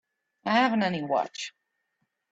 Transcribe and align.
I 0.45 0.53
haven't 0.57 0.81
any 0.81 1.03
watch. 1.03 1.53